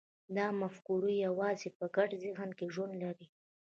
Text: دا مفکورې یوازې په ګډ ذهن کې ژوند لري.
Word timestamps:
دا 0.37 0.47
مفکورې 0.61 1.13
یوازې 1.27 1.69
په 1.77 1.85
ګډ 1.95 2.09
ذهن 2.23 2.49
کې 2.57 2.65
ژوند 2.73 2.93
لري. 3.03 3.27